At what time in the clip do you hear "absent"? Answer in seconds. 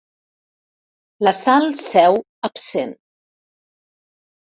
2.49-2.95